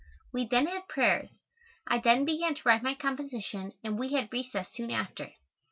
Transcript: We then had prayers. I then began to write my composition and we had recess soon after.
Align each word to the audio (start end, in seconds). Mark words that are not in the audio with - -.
We 0.33 0.47
then 0.47 0.65
had 0.65 0.87
prayers. 0.87 1.29
I 1.85 1.99
then 1.99 2.25
began 2.25 2.55
to 2.55 2.61
write 2.65 2.81
my 2.81 2.95
composition 2.95 3.73
and 3.83 3.99
we 3.99 4.13
had 4.13 4.33
recess 4.33 4.67
soon 4.73 4.89
after. 4.89 5.33